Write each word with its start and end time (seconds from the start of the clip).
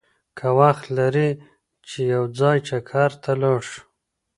که 0.37 0.47
وخت 0.59 0.85
لرې 0.97 1.29
چې 1.87 1.99
یو 2.13 2.23
ځای 2.39 2.57
چکر 2.67 3.11
ته 3.23 3.31
لاړ 3.41 3.59
شو! 3.69 3.81